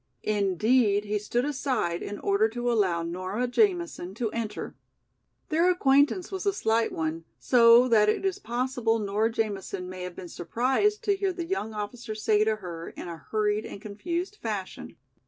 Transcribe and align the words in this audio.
Indeed 0.23 1.05
he 1.05 1.19
stood 1.19 1.45
aside 1.45 2.01
in 2.01 2.17
order 2.17 2.49
to 2.49 2.71
allow 2.71 3.03
Nora 3.03 3.45
Jamison 3.45 4.15
to 4.15 4.31
enter. 4.31 4.73
Their 5.49 5.69
acquaintance 5.69 6.31
was 6.31 6.47
a 6.47 6.53
slight 6.53 6.91
one, 6.91 7.23
so 7.37 7.87
that 7.87 8.09
it 8.09 8.25
is 8.25 8.39
possible 8.39 8.97
Nora 8.97 9.31
Jamison 9.31 9.87
may 9.87 10.01
have 10.01 10.15
been 10.15 10.27
surprised 10.27 11.03
to 11.03 11.15
hear 11.15 11.31
the 11.31 11.45
young 11.45 11.75
officer 11.75 12.15
say 12.15 12.43
to 12.45 12.55
her 12.55 12.89
in 12.89 13.07
a 13.07 13.17
hurried 13.29 13.63
and 13.67 13.79
confused 13.79 14.37
fashion. 14.37 14.95